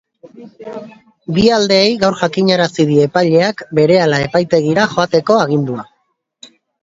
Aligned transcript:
Bi 1.35 1.43
aldeei 1.57 1.91
gaur 2.03 2.15
jakinarazi 2.21 2.85
die 2.91 2.97
epaileak 3.09 3.63
berehala 3.79 4.21
epaitegira 4.29 4.87
joateko 4.95 5.37
agindua. 5.45 5.85